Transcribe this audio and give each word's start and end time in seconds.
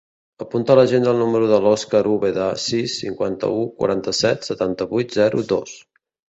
Apunta 0.43 0.71
a 0.73 0.77
l'agenda 0.77 1.11
el 1.15 1.19
número 1.23 1.49
de 1.51 1.59
l'Òscar 1.65 2.01
Ubeda: 2.13 2.47
sis, 2.63 2.95
cinquanta-u, 3.03 3.61
quaranta-set, 3.83 4.49
setanta-vuit, 4.51 5.15
zero, 5.21 5.47
dos. 5.55 5.77